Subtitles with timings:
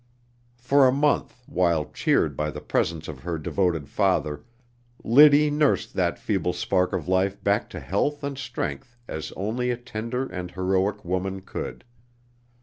[0.57, 4.43] For a month, while cheered by the presence of her devoted father,
[5.03, 9.77] Liddy nursed that feeble spark of life back to health and strength as only a
[9.77, 11.85] tender and heroic woman could.